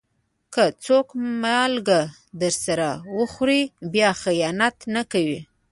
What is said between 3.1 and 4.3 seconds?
وخوري، بیا